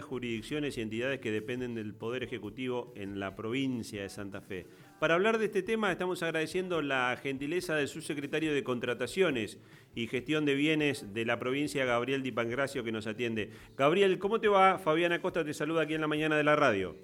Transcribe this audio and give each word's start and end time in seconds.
jurisdicciones 0.00 0.78
y 0.78 0.80
entidades 0.80 1.20
que 1.20 1.30
dependen 1.30 1.74
del 1.74 1.94
Poder 1.94 2.22
Ejecutivo 2.22 2.92
en 2.96 3.20
la 3.20 3.34
provincia 3.36 4.02
de 4.02 4.08
Santa 4.08 4.40
Fe. 4.40 4.66
Para 4.98 5.14
hablar 5.14 5.38
de 5.38 5.46
este 5.46 5.62
tema 5.62 5.92
estamos 5.92 6.22
agradeciendo 6.22 6.80
la 6.80 7.16
gentileza 7.20 7.74
del 7.74 7.88
subsecretario 7.88 8.54
de 8.54 8.64
Contrataciones 8.64 9.60
y 9.94 10.06
Gestión 10.06 10.44
de 10.44 10.54
Bienes 10.54 11.12
de 11.12 11.24
la 11.24 11.38
provincia, 11.38 11.84
Gabriel 11.84 12.22
Di 12.22 12.32
Pangracio, 12.32 12.84
que 12.84 12.92
nos 12.92 13.06
atiende. 13.06 13.50
Gabriel, 13.76 14.18
¿cómo 14.18 14.40
te 14.40 14.48
va? 14.48 14.78
Fabián 14.78 15.12
Acosta 15.12 15.44
te 15.44 15.52
saluda 15.52 15.82
aquí 15.82 15.94
en 15.94 16.00
la 16.00 16.08
mañana 16.08 16.36
de 16.36 16.44
la 16.44 16.56
radio. 16.56 16.96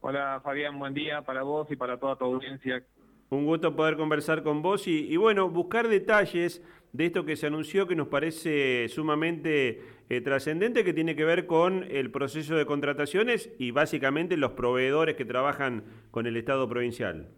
Hola 0.00 0.40
Fabián, 0.42 0.78
buen 0.78 0.94
día 0.94 1.22
para 1.22 1.42
vos 1.42 1.70
y 1.70 1.76
para 1.76 1.98
toda 1.98 2.16
tu 2.16 2.24
audiencia. 2.24 2.82
Un 3.28 3.44
gusto 3.44 3.74
poder 3.74 3.96
conversar 3.96 4.42
con 4.42 4.62
vos 4.62 4.86
y, 4.86 5.16
bueno, 5.16 5.48
buscar 5.48 5.88
detalles 5.88 6.62
de 6.92 7.06
esto 7.06 7.24
que 7.24 7.36
se 7.36 7.48
anunció 7.48 7.86
que 7.86 7.96
nos 7.96 8.08
parece 8.08 8.88
sumamente 8.88 9.82
eh, 10.08 10.20
trascendente 10.20 10.84
que 10.84 10.92
tiene 10.92 11.16
que 11.16 11.24
ver 11.24 11.46
con 11.46 11.84
el 11.90 12.10
proceso 12.10 12.54
de 12.54 12.64
contrataciones 12.66 13.50
y 13.58 13.72
básicamente 13.72 14.36
los 14.36 14.52
proveedores 14.52 15.16
que 15.16 15.24
trabajan 15.24 15.82
con 16.12 16.26
el 16.26 16.36
Estado 16.36 16.68
provincial. 16.68 17.28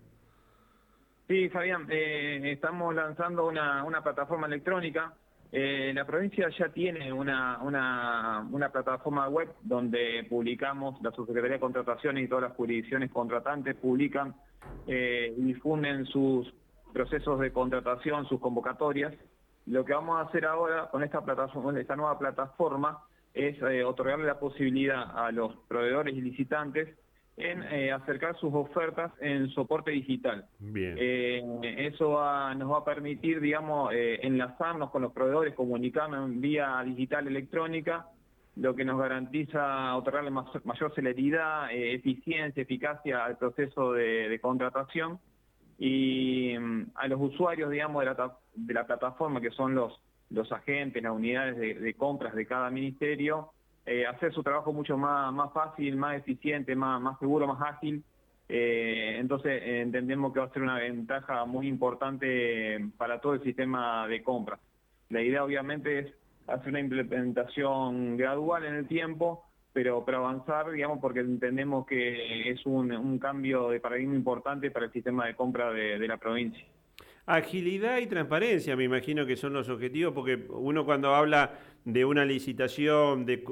Sí, 1.26 1.48
Fabián, 1.48 1.86
eh, 1.90 2.52
estamos 2.52 2.94
lanzando 2.94 3.46
una 3.46 4.02
plataforma 4.02 4.46
electrónica. 4.46 5.14
Eh, 5.50 5.92
la 5.94 6.04
provincia 6.04 6.48
ya 6.58 6.68
tiene 6.68 7.12
una, 7.12 7.58
una, 7.62 8.68
plataforma 8.70 9.28
web 9.28 9.48
donde 9.62 10.26
publicamos, 10.28 11.00
la 11.02 11.10
Subsecretaría 11.10 11.54
de 11.54 11.60
Contrataciones 11.60 12.24
y 12.24 12.28
todas 12.28 12.44
las 12.44 12.56
jurisdicciones 12.56 13.10
contratantes 13.10 13.74
publican 13.76 14.34
y 14.86 15.42
difunden 15.42 16.04
sus 16.06 16.52
procesos 16.92 17.38
de 17.40 17.52
contratación, 17.52 18.26
sus 18.26 18.40
convocatorias. 18.40 19.14
Lo 19.66 19.84
que 19.84 19.92
vamos 19.92 20.18
a 20.18 20.28
hacer 20.28 20.46
ahora 20.46 20.88
con 20.90 21.02
esta 21.02 21.22
plataforma, 21.24 21.78
esta 21.78 21.96
nueva 21.96 22.18
plataforma, 22.18 23.04
es 23.34 23.60
eh, 23.62 23.84
otorgarle 23.84 24.26
la 24.26 24.38
posibilidad 24.38 25.16
a 25.16 25.30
los 25.30 25.54
proveedores 25.68 26.16
y 26.16 26.20
licitantes 26.20 26.88
en 27.38 27.62
eh, 27.64 27.92
acercar 27.92 28.36
sus 28.38 28.52
ofertas 28.52 29.12
en 29.20 29.48
soporte 29.50 29.90
digital. 29.90 30.46
Bien. 30.58 30.96
Eh, 30.98 31.42
eso 31.78 32.20
nos 32.54 32.70
va 32.72 32.78
a 32.78 32.84
permitir, 32.84 33.40
digamos, 33.40 33.90
enlazarnos 33.92 34.90
con 34.90 35.02
los 35.02 35.12
proveedores, 35.12 35.54
comunicarnos 35.54 36.28
en 36.28 36.40
vía 36.40 36.82
digital 36.84 37.26
electrónica, 37.26 38.06
lo 38.56 38.74
que 38.74 38.84
nos 38.84 38.98
garantiza 38.98 39.94
otorgarle 39.96 40.30
mayor 40.30 40.94
celeridad, 40.94 41.68
eficiencia, 41.72 42.62
eficacia 42.62 43.24
al 43.24 43.38
proceso 43.38 43.92
de 43.92 44.38
contratación 44.42 45.20
y 45.78 46.58
mm, 46.58 46.90
a 46.96 47.06
los 47.06 47.20
usuarios, 47.20 47.70
digamos, 47.70 48.00
de 48.00 48.06
la, 48.06 48.36
de 48.54 48.74
la 48.74 48.86
plataforma, 48.86 49.40
que 49.40 49.50
son 49.50 49.74
los, 49.74 50.00
los 50.30 50.50
agentes, 50.52 51.02
las 51.02 51.12
unidades 51.12 51.56
de, 51.56 51.94
compras 51.94 52.34
de 52.34 52.46
cada 52.46 52.68
ministerio, 52.70 53.52
eh, 53.88 54.06
hacer 54.06 54.32
su 54.32 54.42
trabajo 54.42 54.72
mucho 54.72 54.96
más, 54.96 55.32
más 55.32 55.52
fácil, 55.52 55.96
más 55.96 56.16
eficiente, 56.16 56.76
más, 56.76 57.00
más 57.00 57.18
seguro, 57.18 57.46
más 57.46 57.60
ágil. 57.62 58.04
Eh, 58.48 59.16
entonces 59.18 59.62
entendemos 59.62 60.32
que 60.32 60.40
va 60.40 60.46
a 60.46 60.52
ser 60.52 60.62
una 60.62 60.78
ventaja 60.78 61.44
muy 61.44 61.68
importante 61.68 62.78
para 62.96 63.20
todo 63.20 63.34
el 63.34 63.42
sistema 63.42 64.06
de 64.06 64.22
compras. 64.22 64.60
La 65.10 65.22
idea 65.22 65.44
obviamente 65.44 65.98
es 65.98 66.14
hacer 66.46 66.68
una 66.68 66.80
implementación 66.80 68.16
gradual 68.16 68.64
en 68.64 68.74
el 68.74 68.88
tiempo, 68.88 69.44
pero 69.72 70.04
para 70.04 70.18
avanzar, 70.18 70.70
digamos, 70.70 70.98
porque 71.00 71.20
entendemos 71.20 71.86
que 71.86 72.50
es 72.50 72.64
un, 72.66 73.18
cambio 73.18 73.68
de 73.68 73.80
paradigma 73.80 74.14
importante 74.14 74.70
para 74.70 74.86
el 74.86 74.92
sistema 74.92 75.26
de 75.26 75.34
compra 75.34 75.70
de, 75.72 76.08
la 76.08 76.16
provincia. 76.16 76.64
Agilidad 77.30 77.98
y 77.98 78.06
transparencia, 78.06 78.74
me 78.74 78.84
imagino 78.84 79.26
que 79.26 79.36
son 79.36 79.52
los 79.52 79.68
objetivos, 79.68 80.14
porque 80.14 80.46
uno 80.48 80.86
cuando 80.86 81.14
habla 81.14 81.58
de 81.84 82.06
una 82.06 82.24
licitación, 82.24 83.26
de, 83.26 83.44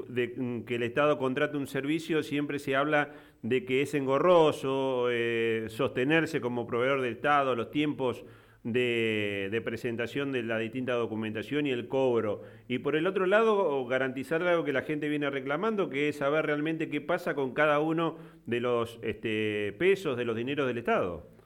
que 0.65 0.75
el 0.75 0.81
Estado 0.81 1.19
contrate 1.19 1.57
un 1.57 1.67
servicio, 1.67 2.23
siempre 2.23 2.57
se 2.57 2.75
habla 2.75 3.11
de 3.43 3.65
que 3.65 3.83
es 3.83 3.93
engorroso 3.93 5.09
eh, 5.11 5.67
sostenerse 5.69 6.41
como 6.41 6.65
proveedor 6.65 7.01
del 7.01 7.13
Estado, 7.13 7.55
los 7.55 7.69
tiempos 7.69 8.25
de, 8.63 9.61
presentación 9.63 10.31
de 10.31 10.41
la 10.41 10.57
distinta 10.57 10.93
documentación 10.93 11.67
y 11.67 11.69
el 11.69 11.87
cobro. 11.87 12.41
Y 12.67 12.79
por 12.79 12.95
el 12.95 13.05
otro 13.05 13.27
lado, 13.27 13.85
garantizar 13.85 14.41
algo 14.41 14.63
que 14.63 14.73
la 14.73 14.81
gente 14.81 15.07
viene 15.07 15.29
reclamando, 15.29 15.87
que 15.87 16.09
es 16.09 16.17
saber 16.17 16.47
realmente 16.47 16.89
qué 16.89 16.99
pasa 16.99 17.35
con 17.35 17.53
cada 17.53 17.79
uno 17.79 18.17
de 18.47 18.59
los 18.59 18.97
este, 19.03 19.75
pesos, 19.77 20.17
de 20.17 20.25
los 20.25 20.35
dineros 20.35 20.65
del 20.65 20.79
Estado. 20.79 21.36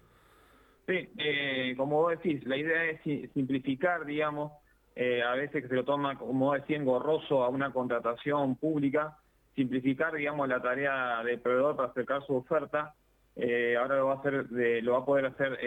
Sí, 0.91 1.07
eh, 1.19 1.74
como 1.78 2.02
vos 2.02 2.12
decís, 2.12 2.46
la 2.46 2.57
idea 2.57 2.84
es 2.84 3.02
simplificar, 3.31 4.03
digamos, 4.03 4.52
eh, 4.94 5.24
a 5.24 5.35
veces 5.35 5.63
que 5.63 5.69
se 5.69 5.75
lo 5.75 5.85
toma, 5.85 6.18
como 6.18 6.47
vos 6.47 6.56
decís, 6.59 6.75
engorroso 6.75 7.46
a 7.46 7.47
una 7.47 7.72
contratación 7.72 8.57
pública, 8.57 9.18
simplificar, 9.56 10.13
digamos, 10.13 10.50
la 10.50 10.62
tarea 10.62 11.24
del 11.24 11.40
proveedor 11.40 11.78
para 11.78 11.88
acercar 11.88 12.25
su 12.25 12.35
oferta 12.35 12.94
eh, 13.38 13.78
ahora 13.80 13.96
lo 13.96 14.07
va 14.07 14.16
a 14.16 14.18
hacer, 14.18 14.47
lo 14.84 14.91
va 14.91 14.97
a 14.97 15.06
poder 15.06 15.28
hacer 15.28 15.57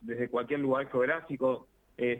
desde 0.00 0.28
cualquier 0.28 0.58
lugar 0.58 0.90
geográfico, 0.90 1.68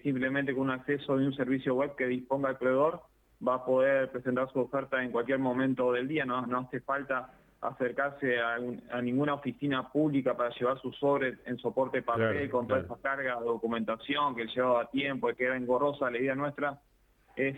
simplemente 0.05 0.55
con 0.55 0.63
un 0.63 0.71
acceso 0.71 1.17
de 1.17 1.27
un 1.27 1.35
servicio 1.35 1.75
web 1.75 1.97
que 1.97 2.07
disponga 2.07 2.51
el 2.51 2.57
proveedor, 2.57 3.03
va 3.47 3.55
a 3.55 3.65
poder 3.65 4.13
presentar 4.13 4.49
su 4.53 4.61
oferta 4.61 5.03
en 5.03 5.11
cualquier 5.11 5.41
momento 5.41 5.91
del 5.91 6.07
día, 6.07 6.25
no 6.25 6.61
hace 6.61 6.81
falta 6.83 7.33
acercarse 7.61 8.39
a, 8.41 9.01
ninguna 9.03 9.35
oficina 9.35 9.89
pública 9.89 10.37
para 10.37 10.51
llevar 10.51 10.81
sus 10.81 10.97
sobres 10.97 11.39
en 11.45 11.59
soporte 11.59 12.03
papel 12.03 12.49
con 12.51 12.69
toda 12.69 12.81
esa 12.81 12.97
carga 13.03 13.39
de 13.41 13.45
documentación 13.47 14.37
que 14.37 14.47
llevaba 14.47 14.89
tiempo, 14.91 15.29
que 15.35 15.45
era 15.45 15.57
engorrosa, 15.57 16.11
la 16.11 16.19
idea 16.19 16.35
nuestra 16.35 16.79
es 17.35 17.57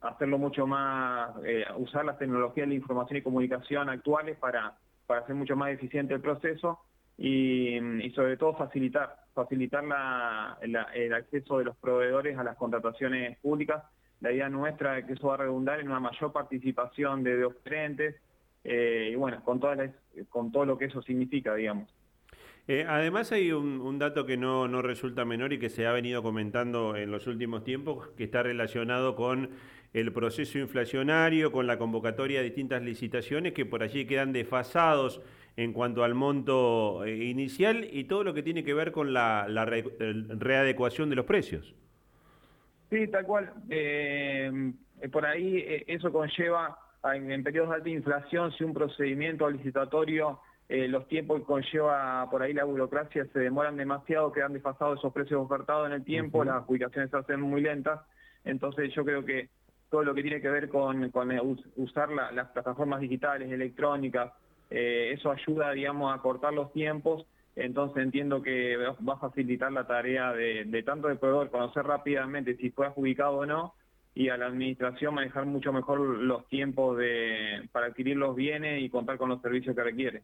hacerlo 0.00 0.38
mucho 0.38 0.66
más, 0.66 1.30
usar 1.76 2.04
las 2.04 2.18
tecnologías 2.18 2.66
de 2.66 2.74
la 2.74 2.74
información 2.74 3.18
y 3.18 3.22
comunicación 3.22 3.88
actuales 3.88 4.36
para 4.38 4.76
para 5.12 5.20
hacer 5.20 5.34
mucho 5.34 5.56
más 5.56 5.70
eficiente 5.70 6.14
el 6.14 6.20
proceso 6.20 6.80
y, 7.18 7.78
sobre 8.14 8.36
todo 8.36 8.54
facilitar, 8.54 9.16
facilitar 9.34 9.84
el 10.62 11.12
acceso 11.12 11.58
de 11.58 11.64
los 11.64 11.76
proveedores 11.76 12.38
a 12.38 12.44
las 12.44 12.56
contrataciones 12.56 13.38
públicas. 13.40 13.84
La 14.20 14.32
idea 14.32 14.48
nuestra 14.48 14.98
es 14.98 15.04
que 15.04 15.14
eso 15.14 15.28
va 15.28 15.34
a 15.34 15.38
redundar 15.38 15.80
en 15.80 15.88
una 15.88 16.00
mayor 16.00 16.32
participación 16.32 17.22
de, 17.22 17.44
oferentes 17.44 18.16
eh, 18.64 19.10
y 19.12 19.14
bueno, 19.16 19.42
con, 19.44 19.60
todas 19.60 19.90
con 20.28 20.52
todo 20.52 20.64
lo 20.64 20.78
que 20.78 20.86
eso 20.86 21.02
significa, 21.02 21.54
digamos. 21.54 21.92
Eh, 22.68 22.86
además 22.88 23.32
hay 23.32 23.50
un, 23.50 23.98
dato 23.98 24.24
que 24.24 24.36
no, 24.36 24.68
no, 24.68 24.82
resulta 24.82 25.24
menor 25.24 25.52
y 25.52 25.58
que 25.58 25.68
se 25.68 25.86
ha 25.86 25.92
venido 25.92 26.22
comentando 26.22 26.96
en 26.96 27.10
los 27.10 27.26
últimos 27.26 27.64
tiempos, 27.64 28.08
que 28.16 28.24
está 28.24 28.42
relacionado 28.44 29.16
con 29.16 29.50
el 29.92 30.12
proceso 30.12 30.58
inflacionario, 30.58 31.50
con 31.50 31.66
la 31.66 31.76
convocatoria 31.76 32.38
de 32.38 32.44
distintas 32.44 32.82
licitaciones 32.82 33.52
que 33.52 33.66
por 33.66 33.82
allí 33.82 34.06
quedan 34.06 34.32
desfasados 34.32 35.20
en 35.56 35.72
cuanto 35.72 36.04
al 36.04 36.14
monto 36.14 37.04
eh, 37.04 37.24
inicial 37.24 37.86
y 37.90 38.04
todo 38.04 38.22
lo 38.22 38.32
que 38.32 38.42
tiene 38.42 38.62
que 38.62 38.74
ver 38.74 38.92
con 38.92 39.12
la, 39.12 39.44
readecuación 39.66 41.10
de 41.10 41.16
los 41.16 41.26
precios. 41.26 41.74
Sí, 42.90 43.08
tal 43.08 43.24
cual. 43.26 43.52
Eh, 43.70 44.72
por 45.10 45.26
ahí 45.26 45.82
eso 45.88 46.12
conlleva 46.12 46.78
en 47.04 47.42
periodos 47.42 47.70
de 47.70 47.76
alta 47.76 47.88
inflación 47.88 48.52
si 48.52 48.64
un 48.64 48.74
procedimiento 48.74 49.48
licitatorio 49.50 50.40
eh, 50.68 50.88
los 50.88 51.06
tiempos 51.06 51.40
que 51.40 51.44
conlleva 51.44 52.26
por 52.30 52.42
ahí 52.42 52.54
la 52.54 52.64
burocracia 52.64 53.26
se 53.32 53.38
demoran 53.40 53.76
demasiado, 53.76 54.32
quedan 54.32 54.54
desfasados 54.54 54.98
esos 54.98 55.12
precios 55.12 55.42
ofertados 55.44 55.86
en 55.86 55.92
el 55.92 56.02
tiempo, 56.04 56.44
las 56.44 56.62
adjudicaciones 56.62 57.10
se 57.10 57.16
hacen 57.18 57.42
muy 57.42 57.60
lentas, 57.60 58.00
entonces 58.44 58.90
yo 58.94 59.04
creo 59.04 59.22
que 59.22 59.50
todo 59.90 60.02
lo 60.02 60.14
que 60.14 60.22
tiene 60.22 60.40
que 60.40 60.48
ver 60.48 60.70
con, 60.70 61.12
usar 61.76 62.08
las 62.10 62.48
plataformas 62.48 63.00
digitales, 63.00 63.52
electrónicas, 63.52 64.32
eh, 64.70 65.10
eso 65.12 65.30
ayuda, 65.30 65.72
digamos, 65.72 66.14
a 66.14 66.22
cortar 66.22 66.54
los 66.54 66.72
tiempos, 66.72 67.26
entonces 67.54 68.02
entiendo 68.02 68.40
que 68.40 68.78
va 68.78 69.12
a 69.12 69.18
facilitar 69.18 69.70
la 69.72 69.86
tarea 69.86 70.32
de, 70.32 70.64
de 70.64 70.82
tanto 70.82 71.08
de 71.08 71.16
proveedor 71.16 71.50
conocer 71.50 71.84
rápidamente 71.84 72.56
si 72.56 72.70
fue 72.70 72.86
adjudicado 72.86 73.32
o 73.38 73.46
no, 73.46 73.74
y 74.14 74.28
a 74.28 74.36
la 74.36 74.46
administración 74.46 75.14
manejar 75.14 75.46
mucho 75.46 75.72
mejor 75.72 76.00
los 76.00 76.46
tiempos 76.48 76.98
de, 76.98 77.68
para 77.72 77.86
adquirir 77.86 78.16
los 78.16 78.36
bienes 78.36 78.82
y 78.82 78.90
contar 78.90 79.16
con 79.16 79.30
los 79.30 79.40
servicios 79.40 79.74
que 79.74 79.82
requiere. 79.82 80.22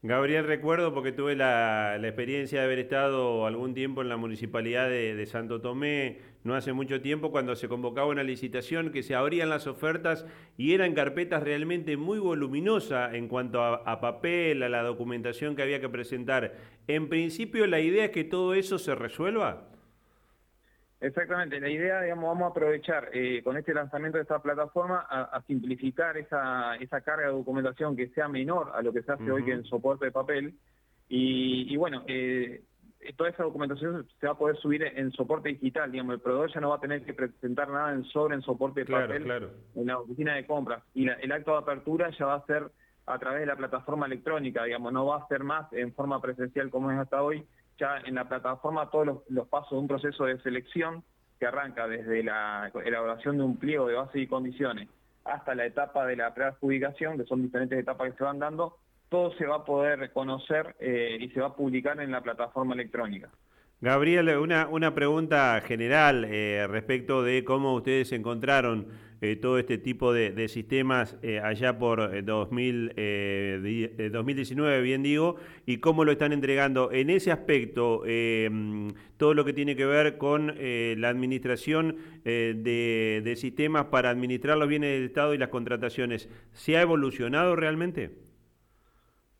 Gabriel, 0.00 0.46
recuerdo 0.46 0.94
porque 0.94 1.10
tuve 1.10 1.34
la, 1.34 1.96
experiencia 2.00 2.60
de 2.60 2.66
haber 2.66 2.78
estado 2.78 3.46
algún 3.46 3.74
tiempo 3.74 4.00
en 4.00 4.08
la 4.08 4.16
municipalidad 4.16 4.88
de, 4.88 5.26
Santo 5.26 5.60
Tomé, 5.60 6.18
no 6.44 6.54
hace 6.54 6.72
mucho 6.72 7.00
tiempo, 7.00 7.32
cuando 7.32 7.56
se 7.56 7.68
convocaba 7.68 8.06
una 8.06 8.22
licitación 8.22 8.92
que 8.92 9.02
se 9.02 9.16
abrían 9.16 9.50
las 9.50 9.66
ofertas 9.66 10.24
y 10.56 10.74
eran 10.74 10.94
carpetas 10.94 11.42
realmente 11.42 11.96
muy 11.96 12.20
voluminosas 12.20 13.12
en 13.14 13.26
cuanto 13.26 13.60
a, 13.60 13.74
a 13.74 14.00
papel, 14.00 14.62
a 14.62 14.68
la 14.68 14.84
documentación 14.84 15.56
que 15.56 15.62
había 15.62 15.80
que 15.80 15.88
presentar. 15.88 16.54
En 16.86 17.08
principio, 17.08 17.66
la 17.66 17.80
idea 17.80 18.04
es 18.04 18.10
que 18.12 18.22
todo 18.22 18.54
eso 18.54 18.78
se 18.78 18.94
resuelva. 18.94 19.68
Exactamente, 21.00 21.60
la 21.60 21.68
idea, 21.68 22.02
digamos, 22.02 22.24
vamos 22.24 22.48
a 22.48 22.50
aprovechar 22.50 23.10
eh, 23.12 23.40
con 23.44 23.56
este 23.56 23.72
lanzamiento 23.72 24.18
de 24.18 24.22
esta 24.22 24.42
plataforma 24.42 25.06
a, 25.08 25.40
simplificar 25.46 26.16
esa, 26.16 26.74
esa, 26.76 27.00
carga 27.02 27.26
de 27.26 27.32
documentación 27.32 27.94
que 27.94 28.08
sea 28.08 28.26
menor 28.26 28.72
a 28.74 28.82
lo 28.82 28.92
que 28.92 29.02
se 29.02 29.12
hace 29.12 29.30
hoy 29.30 29.44
que 29.44 29.52
en 29.52 29.64
soporte 29.64 30.06
de 30.06 30.10
papel. 30.10 30.54
Y, 31.08 31.76
bueno, 31.76 32.02
eh, 32.08 32.62
toda 33.16 33.30
esa 33.30 33.44
documentación 33.44 34.08
se 34.18 34.26
va 34.26 34.32
a 34.32 34.38
poder 34.38 34.56
subir 34.56 34.82
en 34.82 35.12
soporte 35.12 35.50
digital, 35.50 35.92
digamos, 35.92 36.14
el 36.14 36.20
proveedor 36.20 36.52
ya 36.52 36.60
no 36.60 36.70
va 36.70 36.76
a 36.76 36.80
tener 36.80 37.04
que 37.04 37.14
presentar 37.14 37.68
nada 37.68 37.92
en 37.92 38.02
sobre, 38.04 38.34
en 38.34 38.42
soporte 38.42 38.80
de 38.80 38.86
papel 38.86 39.50
en 39.76 39.86
la 39.86 39.98
oficina 40.00 40.34
de 40.34 40.46
compras. 40.46 40.82
Y 40.94 41.08
el 41.08 41.30
acto 41.30 41.52
de 41.52 41.58
apertura 41.58 42.10
ya 42.10 42.26
va 42.26 42.34
a 42.34 42.46
ser 42.46 42.72
a 43.06 43.18
través 43.18 43.40
de 43.40 43.46
la 43.46 43.56
plataforma 43.56 44.06
electrónica, 44.06 44.64
digamos, 44.64 44.92
no 44.92 45.06
va 45.06 45.18
a 45.18 45.28
ser 45.28 45.44
más 45.44 45.72
en 45.72 45.94
forma 45.94 46.20
presencial 46.20 46.70
como 46.70 46.90
es 46.90 46.98
hasta 46.98 47.22
hoy, 47.22 47.46
ya 47.78 47.98
en 48.04 48.16
la 48.16 48.28
plataforma 48.28 48.90
todos 48.90 49.22
los, 49.28 49.48
pasos 49.48 49.70
de 49.70 49.78
un 49.78 49.88
proceso 49.88 50.24
de 50.24 50.40
selección 50.42 51.04
que 51.38 51.46
arranca 51.46 51.86
desde 51.86 52.22
la 52.22 52.70
elaboración 52.84 53.38
de 53.38 53.44
un 53.44 53.56
pliego 53.56 53.86
de 53.86 53.94
base 53.94 54.20
y 54.20 54.26
condiciones 54.26 54.88
hasta 55.24 55.54
la 55.54 55.66
etapa 55.66 56.06
de 56.06 56.16
la 56.16 56.34
preadjudicación, 56.34 57.18
que 57.18 57.24
son 57.24 57.42
diferentes 57.42 57.78
etapas 57.78 58.10
que 58.10 58.18
se 58.18 58.24
van 58.24 58.38
dando, 58.38 58.78
todo 59.08 59.32
se 59.34 59.46
va 59.46 59.56
a 59.56 59.64
poder 59.64 60.10
conocer 60.12 60.74
eh, 60.80 61.18
y 61.20 61.28
se 61.30 61.40
va 61.40 61.48
a 61.48 61.54
publicar 61.54 62.00
en 62.00 62.10
la 62.10 62.22
plataforma 62.22 62.74
electrónica. 62.74 63.28
Gabriel, 63.80 64.28
una, 64.38 64.66
una 64.66 64.92
pregunta 64.92 65.60
general 65.60 66.24
eh, 66.24 66.66
respecto 66.68 67.22
de 67.22 67.44
cómo 67.44 67.74
ustedes 67.74 68.10
encontraron 68.10 68.88
eh, 69.20 69.36
todo 69.36 69.56
este 69.56 69.78
tipo 69.78 70.12
de, 70.12 70.48
sistemas 70.48 71.16
eh, 71.22 71.38
allá 71.38 71.78
por 71.78 72.24
2000, 72.24 72.92
2019, 74.10 74.82
bien 74.82 75.04
digo, 75.04 75.36
y 75.64 75.78
cómo 75.78 76.04
lo 76.04 76.10
están 76.10 76.32
entregando. 76.32 76.90
En 76.90 77.08
ese 77.08 77.30
aspecto, 77.30 78.02
todo 79.16 79.34
lo 79.34 79.44
que 79.44 79.52
tiene 79.52 79.76
que 79.76 79.86
ver 79.86 80.18
con 80.18 80.54
la 80.56 81.08
administración 81.08 81.96
de, 82.24 83.22
de 83.24 83.36
sistemas 83.36 83.86
para 83.86 84.10
administrar 84.10 84.58
los 84.58 84.68
bienes 84.68 84.90
del 84.90 85.04
Estado 85.04 85.34
y 85.34 85.38
las 85.38 85.50
contrataciones, 85.50 86.28
¿se 86.52 86.76
ha 86.76 86.82
evolucionado 86.82 87.54
realmente? 87.54 88.10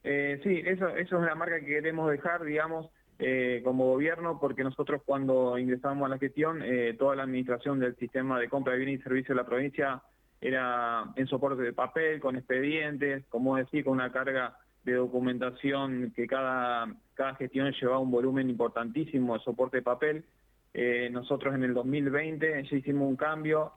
sí, 0.04 0.62
eso, 0.64 0.88
eso 0.88 0.96
es 0.96 1.12
una 1.12 1.34
marca 1.34 1.60
que 1.60 1.66
queremos 1.66 2.10
dejar, 2.10 2.42
digamos, 2.44 2.88
eh, 3.20 3.62
como 3.64 3.86
gobierno, 3.86 4.38
porque 4.38 4.62
nosotros 4.62 5.02
cuando 5.04 5.58
ingresamos 5.58 6.06
a 6.06 6.08
la 6.08 6.18
gestión, 6.18 6.62
eh, 6.62 6.94
toda 6.96 7.16
la 7.16 7.24
administración 7.24 7.80
del 7.80 7.96
sistema 7.96 8.38
de 8.38 8.48
compra 8.48 8.74
de 8.74 8.78
bienes 8.78 9.00
y 9.00 9.02
servicios 9.02 9.30
de 9.30 9.42
la 9.42 9.48
provincia 9.48 10.00
era 10.40 11.04
en 11.16 11.26
soporte 11.26 11.62
de 11.62 11.72
papel, 11.72 12.20
con 12.20 12.36
expedientes, 12.36 13.24
como 13.28 13.56
decir, 13.56 13.82
con 13.82 13.94
una 13.94 14.12
carga 14.12 14.56
de 14.84 14.92
documentación 14.92 16.12
que 16.14 16.28
cada, 16.28 16.94
cada 17.14 17.34
gestión 17.34 17.72
llevaba 17.72 17.98
un 17.98 18.12
volumen 18.12 18.48
importantísimo 18.48 19.34
de 19.36 19.40
soporte 19.42 19.78
de 19.78 19.82
papel. 19.82 20.24
Eh, 20.72 21.08
nosotros 21.10 21.56
en 21.56 21.64
el 21.64 21.74
2020 21.74 22.68
ya 22.70 22.76
hicimos 22.76 23.08
un 23.08 23.16
cambio 23.16 23.72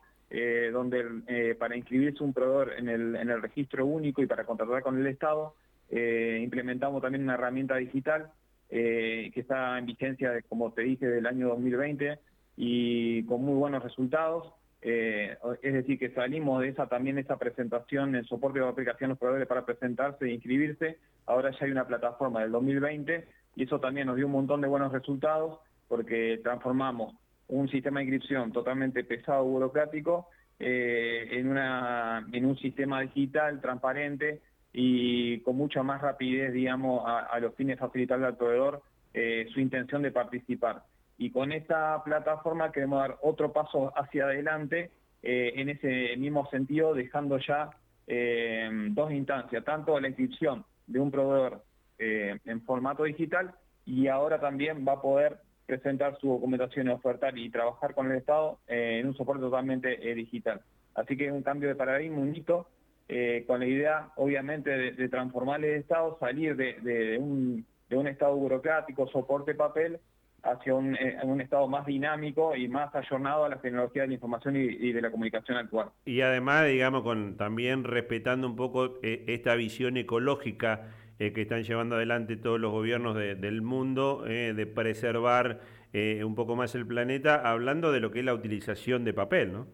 donde 0.71 1.55
para 1.59 1.75
inscribirse 1.75 2.23
un 2.23 2.31
proveedor 2.31 2.75
en 2.77 2.87
el, 2.87 3.17
en 3.17 3.29
el 3.29 3.41
registro 3.41 3.85
único 3.85 4.21
y 4.21 4.27
para 4.27 4.45
contratar 4.45 4.81
con 4.81 4.97
el 4.97 5.05
Estado, 5.07 5.55
implementamos 5.89 7.01
también 7.01 7.23
una 7.23 7.33
herramienta 7.33 7.75
digital 7.75 8.31
eh, 8.71 9.29
que 9.33 9.41
está 9.41 9.77
en 9.77 9.85
vigencia, 9.85 10.41
como 10.47 10.71
te 10.71 10.83
dije, 10.83 11.05
del 11.05 11.27
año 11.27 11.49
2020 11.49 12.17
y 12.55 13.23
con 13.25 13.43
muy 13.43 13.55
buenos 13.55 13.83
resultados. 13.83 14.53
Eh, 14.81 15.37
es 15.61 15.73
decir, 15.73 15.99
que 15.99 16.09
salimos 16.11 16.61
de 16.61 16.69
esa 16.69 16.87
también 16.87 17.17
esa 17.17 17.37
presentación, 17.37 18.15
el 18.15 18.25
soporte 18.25 18.59
de 18.59 18.67
aplicación 18.67 19.09
los 19.09 19.19
proveedores 19.19 19.47
para 19.47 19.65
presentarse 19.65 20.25
e 20.25 20.33
inscribirse. 20.33 20.97
Ahora 21.25 21.51
ya 21.51 21.65
hay 21.65 21.71
una 21.71 21.85
plataforma 21.85 22.41
del 22.41 22.51
2020 22.51 23.27
y 23.55 23.63
eso 23.63 23.79
también 23.79 24.07
nos 24.07 24.15
dio 24.15 24.25
un 24.25 24.31
montón 24.31 24.61
de 24.61 24.67
buenos 24.67 24.91
resultados 24.91 25.59
porque 25.87 26.39
transformamos 26.41 27.13
un 27.49 27.67
sistema 27.67 27.99
de 27.99 28.05
inscripción 28.05 28.53
totalmente 28.53 29.03
pesado, 29.03 29.43
burocrático, 29.43 30.29
eh, 30.57 31.27
en, 31.31 31.49
una, 31.49 32.25
en 32.31 32.45
un 32.45 32.57
sistema 32.57 33.01
digital 33.01 33.59
transparente 33.59 34.41
y 34.73 35.39
con 35.41 35.57
mucha 35.57 35.83
más 35.83 36.01
rapidez, 36.01 36.53
digamos, 36.53 37.03
a, 37.05 37.37
los 37.39 37.53
fines 37.55 37.77
de 37.77 37.85
facilitarle 37.85 38.27
al 38.27 38.37
proveedor 38.37 38.81
eh, 39.13 39.47
su 39.53 39.59
intención 39.59 40.01
de 40.01 40.11
participar. 40.11 40.83
Y 41.17 41.31
con 41.31 41.51
esta 41.51 42.01
plataforma 42.03 42.71
queremos 42.71 42.99
dar 42.99 43.17
otro 43.21 43.51
paso 43.51 43.91
hacia 43.95 44.25
adelante 44.25 44.91
eh, 45.21 45.53
en 45.55 45.69
ese 45.69 46.15
mismo 46.17 46.49
sentido, 46.49 46.93
dejando 46.93 47.37
ya 47.37 47.69
eh, 48.07 48.69
dos 48.91 49.11
instancias, 49.11 49.63
tanto 49.63 49.99
la 49.99 50.07
inscripción 50.07 50.65
de 50.87 50.99
un 50.99 51.11
proveedor 51.11 51.63
en 52.03 52.63
formato 52.63 53.03
digital 53.03 53.53
y 53.85 54.07
ahora 54.07 54.39
también 54.39 54.83
va 54.87 54.93
a 54.93 55.01
poder 55.03 55.37
presentar 55.67 56.17
su 56.19 56.29
documentación 56.29 56.87
y 56.87 56.89
ofertar 56.89 57.37
y 57.37 57.51
trabajar 57.51 57.93
con 57.93 58.09
el 58.09 58.17
Estado 58.17 58.57
en 58.65 59.05
un 59.05 59.15
soporte 59.15 59.43
totalmente 59.43 59.97
digital. 60.15 60.61
Así 60.95 61.15
que 61.15 61.27
es 61.27 61.31
un 61.31 61.43
cambio 61.43 61.69
de 61.69 61.75
paradigma, 61.75 62.17
un 62.17 62.35
hito 62.35 62.67
eh, 63.13 63.43
con 63.45 63.59
la 63.59 63.65
idea, 63.65 64.07
obviamente, 64.15 64.69
de, 64.69 65.09
transformar 65.09 65.61
el 65.65 65.81
Estado, 65.81 66.15
salir 66.17 66.55
de, 66.55 67.17
un, 67.19 67.65
Estado 68.07 68.33
burocrático, 68.37 69.05
soporte 69.09 69.53
papel, 69.53 69.99
hacia 70.43 70.71
eh, 70.71 71.17
un, 71.23 71.41
Estado 71.41 71.67
más 71.67 71.85
dinámico 71.85 72.55
y 72.55 72.69
más 72.69 72.95
ayornado 72.95 73.43
a 73.43 73.49
la 73.49 73.59
tecnología 73.59 74.03
de 74.03 74.07
la 74.07 74.13
información 74.13 74.55
y, 74.55 74.93
de 74.93 75.01
la 75.01 75.11
comunicación 75.11 75.57
actual. 75.57 75.89
Y 76.05 76.21
además, 76.21 76.67
digamos, 76.67 77.03
con 77.03 77.35
también 77.35 77.83
respetando 77.83 78.47
un 78.47 78.55
poco 78.55 78.97
eh, 79.03 79.25
esta 79.27 79.55
visión 79.55 79.97
ecológica 79.97 80.87
que 81.17 81.41
están 81.41 81.63
llevando 81.63 81.97
adelante 81.97 82.37
todos 82.37 82.61
los 82.61 82.71
gobiernos 82.71 83.15
del 83.15 83.61
mundo, 83.61 84.23
de 84.23 84.65
preservar 84.65 85.59
un 85.93 86.33
poco 86.33 86.55
más 86.55 86.73
el 86.73 86.87
planeta, 86.87 87.35
hablando 87.35 87.91
de 87.91 87.99
lo 87.99 88.09
que 88.09 88.19
es 88.19 88.25
la 88.25 88.33
utilización 88.33 89.03
de 89.03 89.13
papel, 89.13 89.53
¿no? 89.53 89.67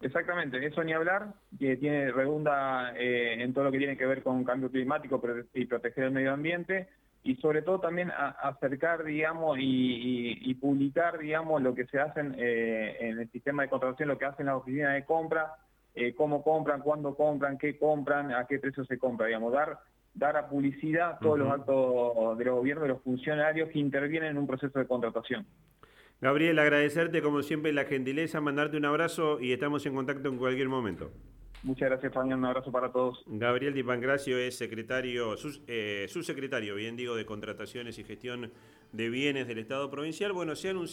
Exactamente, 0.00 0.64
eso 0.64 0.84
ni 0.84 0.92
hablar, 0.92 1.34
que 1.58 1.76
tiene 1.76 2.12
redunda 2.12 2.92
eh, 2.96 3.42
en 3.42 3.52
todo 3.52 3.64
lo 3.64 3.72
que 3.72 3.78
tiene 3.78 3.96
que 3.96 4.06
ver 4.06 4.22
con 4.22 4.44
cambio 4.44 4.70
climático 4.70 5.20
y 5.54 5.66
proteger 5.66 6.04
el 6.04 6.10
medio 6.12 6.32
ambiente 6.32 6.88
y 7.24 7.34
sobre 7.36 7.62
todo 7.62 7.80
también 7.80 8.12
acercar, 8.12 9.02
digamos, 9.02 9.58
y, 9.60 10.54
publicar, 10.54 11.18
digamos, 11.18 11.60
lo 11.60 11.74
que 11.74 11.86
se 11.86 11.98
hace 11.98 12.20
eh, 12.38 12.96
en 13.00 13.18
el 13.18 13.30
sistema 13.30 13.64
de 13.64 13.68
contratación, 13.68 14.08
lo 14.08 14.18
que 14.18 14.24
hacen 14.24 14.46
las 14.46 14.54
oficinas 14.54 14.94
de 14.94 15.04
compra, 15.04 15.56
eh, 15.94 16.14
cómo 16.14 16.44
compran, 16.44 16.80
cuándo 16.80 17.16
compran, 17.16 17.58
qué 17.58 17.76
compran, 17.76 18.32
a 18.32 18.46
qué 18.46 18.60
precio 18.60 18.84
se 18.84 18.98
compra, 18.98 19.26
digamos, 19.26 19.52
dar 19.52 19.80
dar 20.14 20.36
a 20.36 20.48
publicidad 20.48 21.18
todos 21.20 21.38
los 21.38 21.50
actos 21.50 22.38
de 22.38 22.44
los 22.44 22.56
gobiernos, 22.56 22.82
de 22.82 22.88
los 22.88 23.02
funcionarios 23.02 23.68
que 23.70 23.78
intervienen 23.78 24.30
en 24.30 24.38
un 24.38 24.46
proceso 24.46 24.78
de 24.78 24.86
contratación. 24.86 25.46
Gabriel, 26.20 26.58
agradecerte 26.58 27.22
como 27.22 27.42
siempre 27.42 27.72
la 27.72 27.84
gentileza, 27.84 28.40
mandarte 28.40 28.76
un 28.76 28.84
abrazo 28.84 29.38
y 29.40 29.52
estamos 29.52 29.86
en 29.86 29.94
contacto 29.94 30.28
en 30.28 30.36
cualquier 30.36 30.68
momento. 30.68 31.12
Muchas 31.62 31.90
gracias, 31.90 32.12
Fabián. 32.12 32.40
Un 32.40 32.46
abrazo 32.46 32.72
para 32.72 32.90
todos. 32.90 33.22
Gabriel 33.26 33.74
Di 33.74 33.82
Pancracio 33.82 34.36
es 34.38 34.56
secretario, 34.56 35.36
eh, 35.66 36.06
subsecretario, 36.08 36.74
bien 36.74 36.96
digo, 36.96 37.14
de 37.14 37.24
Contrataciones 37.24 37.98
y 37.98 38.04
Gestión 38.04 38.50
de 38.92 39.10
Bienes 39.10 39.46
del 39.46 39.58
Estado 39.58 39.90
Provincial. 39.90 40.32
Bueno, 40.32 40.56
se 40.56 40.70
anunció 40.70 40.88